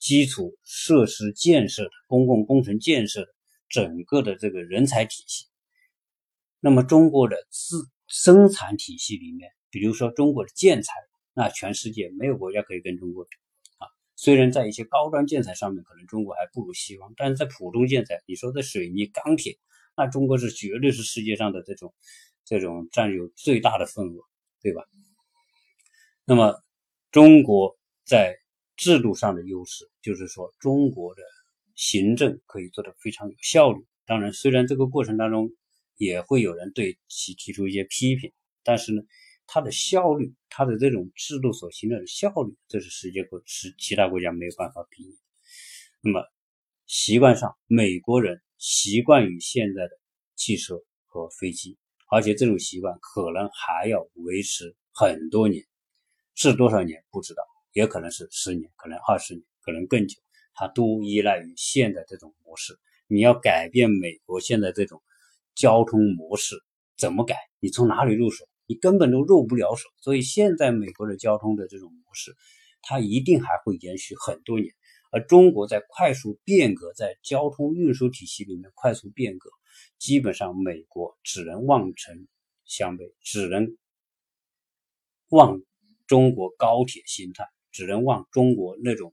[0.00, 3.28] 基础设施建设的公共工程建设的
[3.70, 5.46] 整个的这个人才体系，
[6.64, 10.94] 那么中国的自生产体系里面，比如说中国的建材，
[11.34, 13.30] 那全世界没有国家可以跟中国比
[13.76, 13.84] 啊。
[14.16, 19.58] 虽然在一些高端建材上面，可能中国还不如西方，但是在普通建材，你说在水泥、钢铁，
[19.94, 21.92] 那中国是绝对是世界上的这种
[22.46, 24.22] 这种占有最大的份额，
[24.62, 24.84] 对吧？
[26.24, 26.62] 那么
[27.10, 28.38] 中国在
[28.74, 31.20] 制度上的优势，就是说中国的
[31.74, 33.84] 行政可以做得非常有效率。
[34.06, 35.50] 当然，虽然这个过程当中
[35.96, 39.02] 也会有人对其提出一些批评，但是呢，
[39.46, 45.14] 它的效率，它的这种制度所形成的效率，这是世界国是其他国家没有办法比拟。
[46.00, 46.24] 那么，
[46.86, 49.90] 习惯上，美国人习惯于现在的
[50.34, 51.78] 汽车和飞机，
[52.10, 55.64] 而且这种习惯可能还要维持很多年，
[56.34, 57.42] 是多少年不知道。
[57.72, 60.20] 也可能是十年，可能二十年，可能更久，
[60.54, 62.78] 它都依赖于现在这种模式。
[63.08, 65.02] 你要改变美国现在这种
[65.54, 66.56] 交通模式，
[66.96, 67.36] 怎么改？
[67.60, 68.46] 你从哪里入手？
[68.66, 69.88] 你根本都入不了手。
[70.00, 72.34] 所以现在美国的交通的这种模式，
[72.82, 74.74] 它一定还会延续很多年。
[75.10, 79.50] 而中国在快速变革，在交通运输体系里面快速变革，
[79.98, 82.26] 基本上美国只能望尘
[82.64, 83.76] 相背，只能
[85.28, 85.62] 望
[86.06, 87.46] 中国高铁心态。
[87.76, 89.12] 只能望中国那种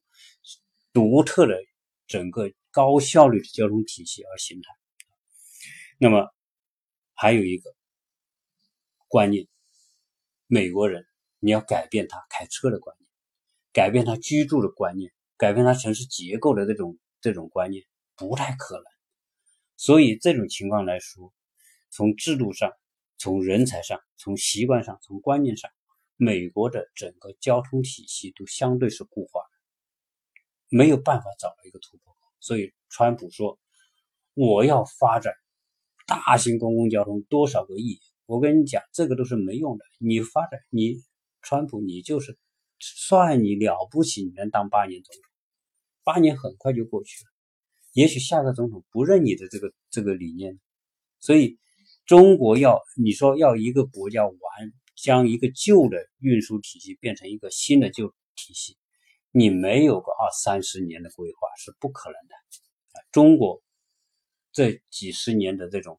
[0.93, 1.57] 独特的
[2.05, 4.80] 整个高效率的交通体系而形态。
[6.03, 6.33] 那么
[7.13, 7.75] 还有一个
[9.07, 9.47] 观念，
[10.47, 11.05] 美国人
[11.37, 13.07] 你要改变他开车的观念，
[13.71, 17.85] 改变他居住的观念，改变他城市结构的这种这种观念，
[18.15, 18.83] 不太可能。
[19.77, 21.31] 所以这种情况来说，
[21.91, 22.71] 从制度上、
[23.19, 25.69] 从人才上、从习惯上、从观念上，
[26.15, 30.39] 美国的整个交通体系都相对是固化的，
[30.75, 32.19] 没有办法找到一个突破口。
[32.39, 33.59] 所以川普说
[34.33, 35.31] ：“我要发展。”
[36.11, 38.01] 大型公共交通多少个亿？
[38.25, 39.85] 我跟你讲，这个都是没用的。
[39.97, 40.97] 你发展，你
[41.41, 42.37] 川普，你就是
[42.81, 45.21] 算你了不起，你能当八年总统，
[46.03, 47.31] 八年很快就过去了。
[47.93, 50.59] 也许下个总统不认你的这个这个理念，
[51.21, 51.57] 所以
[52.05, 54.35] 中国要你说要一个国家完
[54.97, 58.75] 将一个旧的运输体系变成一个新的旧体系，
[59.31, 62.35] 你没有个二三十年的规划是不可能的。
[63.13, 63.63] 中国。
[64.53, 65.97] 这几十年的这种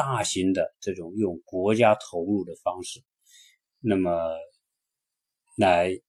[0.00, 3.02] 大型的这种用国家投入的方式，
[3.80, 4.34] 那么
[5.58, 6.00] 来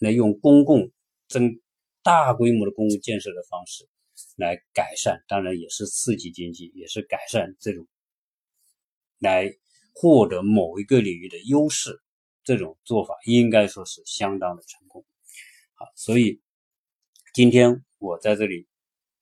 [0.00, 0.90] 来用公共
[1.28, 1.60] 增
[2.02, 3.88] 大规模的公共建设的方式
[4.34, 7.86] 来改善，当然也是刺激经济，也是改善这种
[9.20, 9.48] 来
[9.94, 12.02] 获得某一个领域的优势，
[12.42, 15.06] 这种做法应该说是相当的成功。
[15.74, 16.42] 好，所以
[17.32, 18.66] 今天我在这里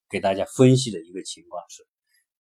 [0.08, 1.87] 给大家分析的一个情况是。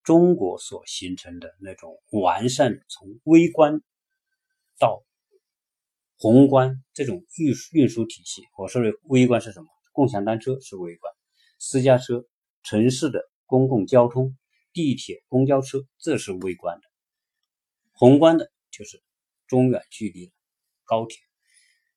[0.04, 3.80] 中国所形成的那种完善，从微观
[4.78, 5.02] 到
[6.18, 9.66] 宏观这种运运输体系，我说的微观是什么？
[9.92, 11.12] 共享单车是微观，
[11.58, 12.26] 私家车、
[12.62, 14.36] 城市的公共交通、
[14.74, 16.82] 地铁、公交车，这是微观的。
[17.92, 19.02] 宏观的就是
[19.46, 20.30] 中远距离
[20.84, 21.18] 高铁。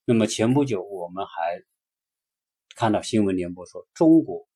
[0.06, 1.62] 那么前不久我们还
[2.76, 4.47] 看到新闻联播说，中国。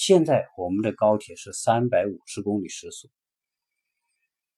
[0.00, 3.10] 现在我们的高铁是三百五十公里时速。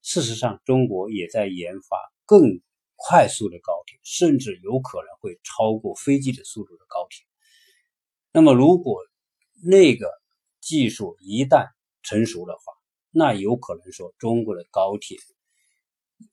[0.01, 2.61] 事实上，中国也在研发更
[2.95, 7.27] 快速的高铁，甚至有可能会超过飞机的速度的高铁。
[8.33, 9.01] 那么，如果
[9.65, 10.09] 那个
[10.61, 11.67] 技术一旦
[12.05, 12.73] 成熟的话，
[13.11, 15.19] 那有可能说中国的高铁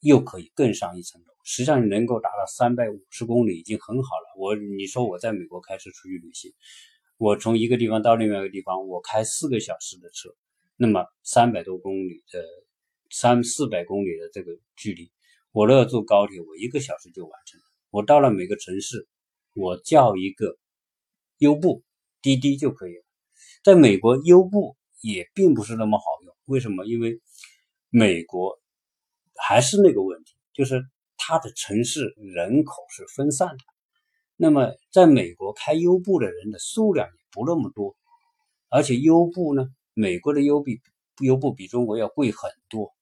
[0.02, 1.34] 又可以更上一层楼。
[1.44, 4.36] 实际上，能够达到三百五十公里已经很好了。
[4.38, 6.54] 我你说我在美国开车出去旅行。
[7.20, 10.34] 我从一个地方到另外一个地方，我开四个小时的车，
[10.78, 12.42] 那么三百多公里的
[13.12, 15.12] 三四百公里的这个距离，
[15.52, 17.66] 我都要坐高铁，我一个小时就完成了。
[17.90, 19.06] 我到了每个城市，
[19.54, 20.58] 我叫一个
[21.40, 21.84] 优步、
[22.22, 23.04] 滴滴就可以了。
[23.66, 26.86] 在美国，优步也并不是那么好用，为什么？
[26.86, 27.20] 因为
[27.90, 28.62] 美国
[29.36, 30.82] 还是那个问题，就是
[31.18, 33.64] 它的城市人口是分散的。
[34.42, 37.98] 那么，在美国开优步的人的数量也不那么多，
[38.70, 40.80] 而且优步呢，美国的优比
[41.20, 42.96] 优步比中国要贵很多，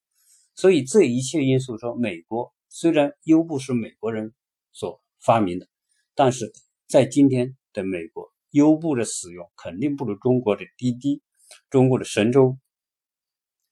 [0.55, 4.33] 所以这一切因素说，美国虽然优步是美国人
[4.71, 5.67] 所发明的，
[6.15, 6.51] 但是
[6.87, 11.21] 在今天的美国，优步的使用肯定不如中国的滴滴、
[11.69, 12.57] 中国的神州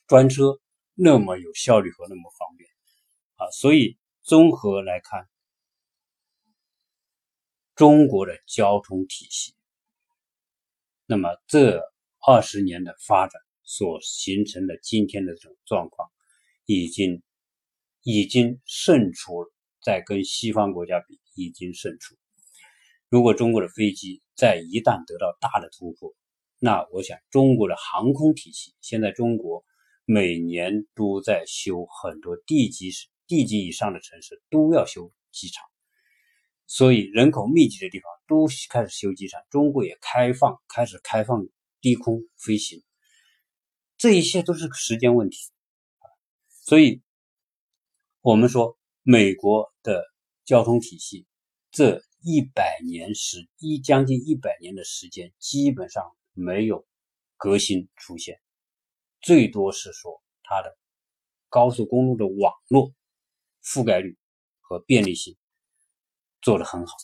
[0.05, 0.59] 专车
[0.93, 2.69] 那么有效率和那么方便
[3.37, 5.27] 啊，所以综合来看。
[7.75, 9.53] 中国的交通体系，
[11.05, 11.81] 那么这
[12.25, 16.09] 二十年的发展所形成的今天的这种状况，
[16.65, 17.21] 已经
[18.01, 22.15] 已经胜出，在跟西方国家比，已经胜出。
[23.09, 26.15] 如果中国的飞机在一旦得到大的突破，
[26.59, 29.65] 那我想中国的航空体系，现在中国
[30.05, 35.65] 每年都在修很多地级市、地级以上的城市都要修机场。
[36.67, 41.47] 所以，人口密集的地方都开始修机场，中国也开放，开始开放
[41.79, 42.83] 低空飞行，
[43.97, 45.37] 这一切都是时间问题
[46.63, 47.03] 所以，
[48.21, 50.03] 我们说美国的
[50.43, 51.27] 交通体系
[51.69, 56.03] 这一百年时一将近一百年的时间，基本上
[56.33, 56.87] 没有
[57.37, 58.41] 革新出现，
[59.21, 60.75] 最多是说它的
[61.47, 62.91] 高速公路的网络
[63.63, 64.17] 覆盖率
[64.61, 65.37] 和便利性。
[66.45, 66.95] 做得很好，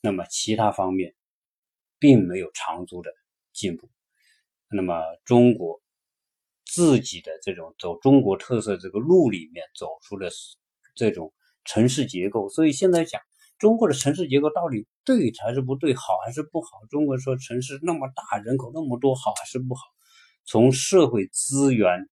[0.00, 1.14] 那么其他方面
[2.00, 3.12] 并没有长足的
[3.52, 3.88] 进步。
[4.68, 5.80] 那么中国
[6.64, 10.28] 自己的这种走中国特色这个路里面走出了
[10.96, 11.32] 这种
[11.64, 13.22] 城市结构，所以现在讲
[13.58, 16.84] 中国的城市结构到底对还是不对，好还是不好？
[16.90, 19.82] 中国说城市那么大，人口那么多，好还是不好？
[20.44, 22.08] 从社会资源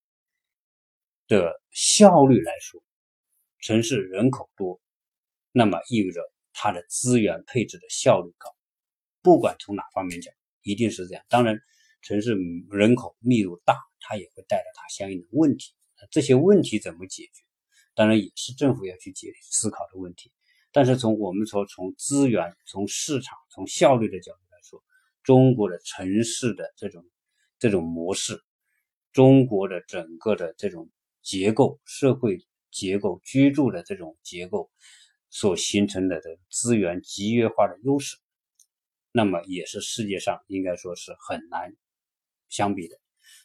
[1.26, 2.80] 的效率来说，
[3.58, 4.80] 城市人口多，
[5.50, 6.20] 那么意味着。
[6.52, 8.50] 它的资源配置的效率高，
[9.22, 10.32] 不管从哪方面讲，
[10.62, 11.24] 一定是这样。
[11.28, 11.58] 当然，
[12.02, 12.36] 城市
[12.70, 15.72] 人口密度大，它也会带来它相应的问题。
[16.10, 17.44] 这些问题怎么解决？
[17.94, 20.32] 当然也是政府要去解思考的问题。
[20.72, 24.82] 但是从我们说从资源、从市场、从效率的角度来说，
[25.22, 27.04] 中国的城市的这种
[27.58, 28.42] 这种模式，
[29.12, 30.90] 中国的整个的这种
[31.20, 34.70] 结构、社会结构、居住的这种结构
[35.32, 38.16] 所形成的的资源集约化的优势，
[39.10, 41.74] 那么也是世界上应该说是很难
[42.48, 42.96] 相比的。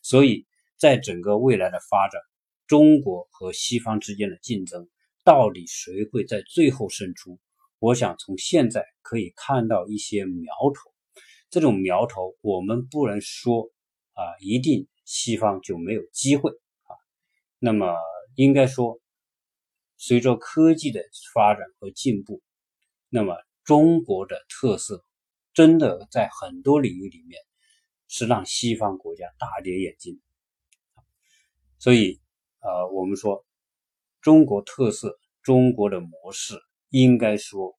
[0.04, 0.46] 所以
[0.78, 2.22] 在整个未来的发展，
[2.68, 4.88] 中国和西方之间的竞争。
[5.24, 7.38] 到底谁会在最后胜出？
[7.80, 10.90] 我想从现在可以看到一些苗头。
[11.50, 13.70] 这种苗头，我们不能说
[14.14, 16.96] 啊，一定西方就没有机会啊。
[17.60, 17.94] 那么
[18.36, 19.02] 应该说，
[19.98, 22.42] 随着科技的发展和进步，
[23.10, 25.04] 那么中国的特色
[25.54, 27.42] 真的在很多领域里面
[28.08, 30.22] 是让西方国家大跌眼镜。
[31.80, 32.22] 所以，
[32.62, 33.44] 呃，我们说。
[34.20, 37.78] 中国特色，中国的模式，应该说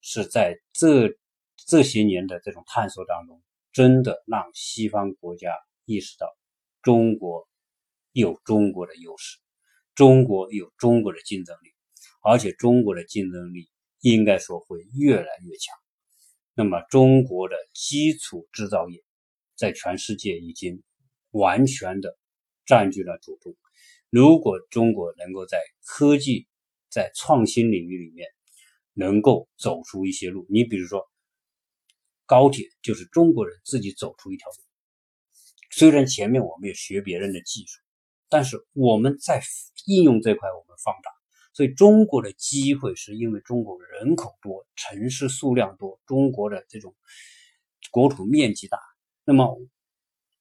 [0.00, 1.18] 是在这
[1.56, 3.42] 这些年的这种探索当中，
[3.72, 5.54] 真的让西方国家
[5.84, 6.34] 意识到，
[6.80, 7.46] 中国
[8.12, 9.38] 有中国的优势，
[10.02, 11.70] 中国有中国的竞争力，
[12.24, 15.76] 而且中国的竞争力应该说会越来越强。
[16.54, 19.00] 那么，中国的基础制造业
[19.54, 20.82] 在全世界已经
[21.30, 22.18] 完全的
[22.66, 23.54] 占据了主动。
[24.10, 26.48] 如果中国能够在科技、
[26.90, 28.26] 在创新领域里面
[28.94, 31.08] 能够走出一些路，你比如说
[32.26, 34.56] 高铁，就是中国人自己走出一条路。
[35.70, 37.80] 虽然前面我们也学别人的技术，
[38.32, 39.42] 但是我们在
[39.86, 41.10] 应用这块我们放大，
[41.52, 46.94] 所以中国的机会是因为中国人口多、城市数量多，中国的这种
[47.90, 48.78] 国土面积大。
[49.26, 49.60] 那么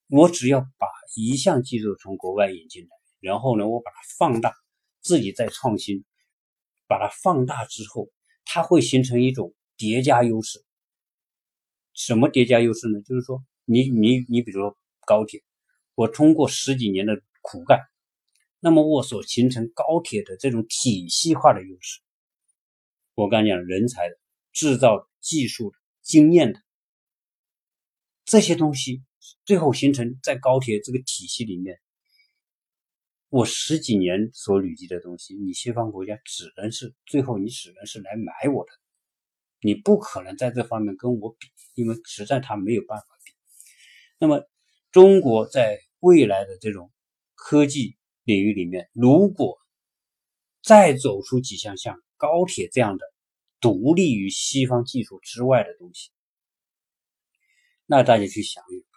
[0.07, 0.87] 我只要把
[1.17, 2.89] 一项技术从国外引进来。
[3.19, 4.53] 然后呢，我把它放大，
[5.01, 6.05] 自己再创新，
[6.87, 8.07] 把它放大之后，
[8.45, 10.63] 它会形成一种叠加优势。
[11.93, 13.01] 什么叠加优势呢？
[13.01, 15.43] 就是说，你你你，比如说高铁，
[15.93, 17.79] 我通过十几年的苦干，
[18.59, 21.99] 那么我所形成高铁的这种体系化的优势，
[23.15, 24.17] 我刚讲人才的、
[24.51, 26.59] 制造技术的、经验的
[28.23, 29.03] 这些东西，
[29.45, 31.79] 最后形成在高铁这个体系里面。
[33.29, 38.71] 我十几年所累积的东西，你西方国家只能是最后，你只能是来买我的，
[39.61, 43.31] 你不可能在这方面跟我比，因为实在他没有办法比。
[44.19, 44.45] 那么，
[44.91, 46.91] 中国在未来的这种
[47.41, 49.57] 科技领域里面，如果
[50.61, 53.03] 再走出几项像高铁这样的
[53.59, 56.11] 独立于西方技术之外的东西，
[57.87, 58.87] 那大家去想一想，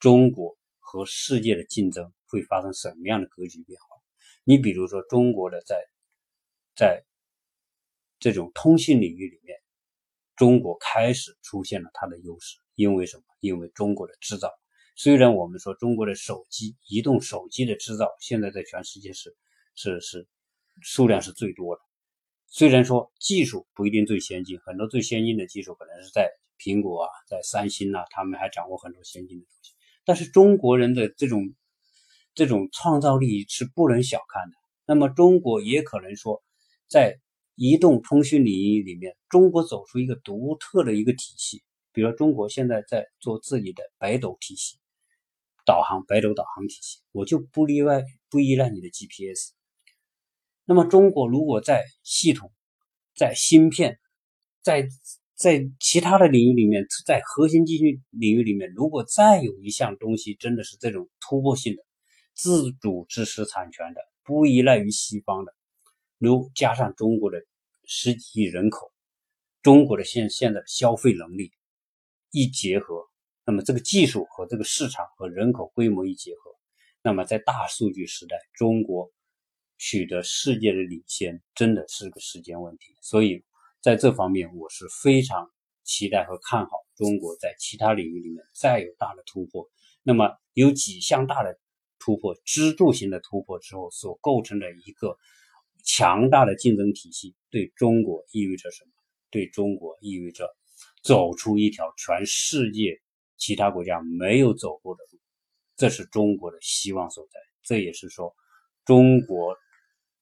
[0.00, 2.12] 中国和世界的竞争。
[2.28, 3.86] 会发生什么样的格局变化？
[4.42, 5.76] 你比如说，中国的在
[6.74, 7.04] 在
[8.18, 9.56] 这种通信领域里面，
[10.34, 12.58] 中国开始出现了它的优势。
[12.74, 13.22] 因为什么？
[13.38, 14.50] 因为中国的制造。
[14.98, 19.36] 虽然我们说中国的手机、移动手机的制造现在在全世界是
[19.74, 20.26] 是是
[20.80, 21.82] 数量是最多的，
[22.46, 29.72] 虽然说技术不一定最先进，很多最先进的技术可能是在苹果啊，在三星啊，他们还掌握很多先进的东西。
[30.04, 31.54] 但是中国人的这种
[32.34, 34.56] 这种创造力是不能小看的。
[34.86, 36.42] 那么，中国也可能说，
[36.88, 37.18] 在
[37.54, 41.62] 移动通讯领域里面，中国走出一个独特的一个体系。
[41.92, 44.78] 比如，中国现在在做自己的北斗体系，
[45.66, 49.52] 导航北斗导航体系，我就不例外，不依赖你的 GPS。
[50.64, 52.50] 那么，中国如果在系统、
[53.14, 53.98] 在芯片、
[54.62, 54.88] 在
[55.34, 61.82] 在其他的领域里面，在核心技术领域里面，如果再有一项东西真的是这种突破性的，
[62.32, 65.54] 自主知识产权的，不依赖于西方的，
[66.18, 67.38] 如加上中国的
[67.84, 68.92] 十几亿人口，
[69.62, 71.52] 中国的现现在的消费能力
[72.30, 73.04] 一结合，
[73.46, 76.50] 那么这个技术和这个市场和人口规模一结合，
[77.00, 79.10] 那么在大数据时代，中国
[79.78, 82.94] 取得世界的领先真的是个时间问题。
[83.00, 83.42] 所以
[83.80, 85.50] 在这方面，我是非常
[85.84, 89.66] 期待和看好中国在其他领域里面再有大的突破。
[90.02, 91.58] 那么有几项大的。
[91.98, 95.16] 突破支柱型的突破之后所构成的一个
[95.82, 98.90] 强大的竞争体系，对中国意味着什么？
[99.30, 100.46] 对中国意味着
[101.02, 103.00] 走出一条全世界
[103.36, 105.18] 其他国家没有走过的路，
[105.76, 107.40] 这是中国的希望所在。
[107.62, 108.34] 这也是说
[108.84, 109.56] 中国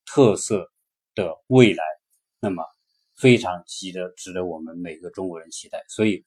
[0.07, 0.71] 特色
[1.15, 1.85] 的未来，
[2.41, 2.65] 那么
[3.17, 5.85] 非常值得值得我们每个中国人期待。
[5.89, 6.25] 所以，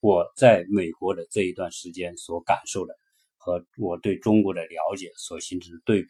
[0.00, 2.94] 我在美国的这一段时间所感受的
[3.36, 6.08] 和我对中国的了解所形成的对比，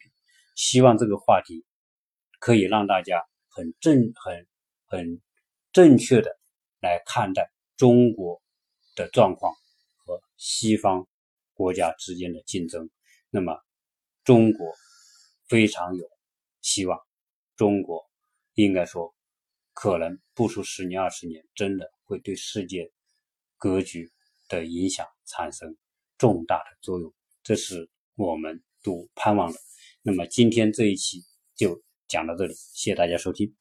[0.55, 1.65] 希望这个话题
[2.39, 4.47] 可以让大家很正、很、
[4.85, 5.21] 很
[5.71, 6.37] 正确的
[6.81, 8.41] 来看待中国
[8.95, 9.53] 的状况
[10.09, 11.07] 和西方
[11.53, 12.89] 国家之间的竞争。
[13.29, 13.63] 那么，
[14.23, 14.73] 中国
[15.47, 16.09] 非常有
[16.61, 16.99] 希望，
[17.55, 18.09] 中国
[18.55, 19.13] 应该说
[19.73, 22.91] 可能不出十年、二十年，真的会对世界。
[23.61, 24.09] 格局
[24.47, 25.75] 的影响产生
[26.17, 29.59] 重大的作用，这是我们都盼望的。
[30.01, 33.53] 那么今天这一期就讲到这里，谢谢大家收听。